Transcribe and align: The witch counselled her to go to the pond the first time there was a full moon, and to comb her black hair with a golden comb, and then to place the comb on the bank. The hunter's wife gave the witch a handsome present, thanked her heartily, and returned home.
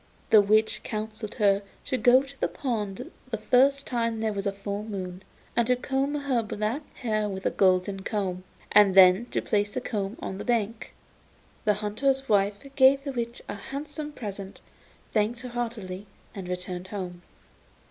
The 0.31 0.41
witch 0.41 0.81
counselled 0.83 1.35
her 1.35 1.61
to 1.85 1.95
go 1.95 2.23
to 2.23 2.39
the 2.39 2.47
pond 2.47 3.11
the 3.29 3.37
first 3.37 3.85
time 3.85 4.19
there 4.19 4.33
was 4.33 4.47
a 4.47 4.51
full 4.51 4.81
moon, 4.83 5.21
and 5.55 5.67
to 5.67 5.75
comb 5.75 6.15
her 6.15 6.41
black 6.41 6.81
hair 6.95 7.29
with 7.29 7.45
a 7.45 7.51
golden 7.51 7.99
comb, 8.01 8.43
and 8.71 8.95
then 8.95 9.27
to 9.27 9.43
place 9.43 9.69
the 9.69 9.79
comb 9.79 10.17
on 10.19 10.39
the 10.39 10.43
bank. 10.43 10.95
The 11.65 11.75
hunter's 11.85 12.27
wife 12.27 12.57
gave 12.75 13.03
the 13.03 13.11
witch 13.11 13.43
a 13.47 13.53
handsome 13.53 14.11
present, 14.11 14.59
thanked 15.13 15.41
her 15.41 15.49
heartily, 15.49 16.07
and 16.33 16.47
returned 16.47 16.87
home. 16.87 17.21